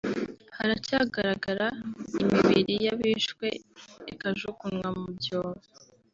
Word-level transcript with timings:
haracyagaragara 0.57 1.67
imibiri 2.21 2.73
y’abishwe 2.85 3.47
ikajugunywa 4.11 4.89
mu 4.99 5.07
byobo 5.17 5.63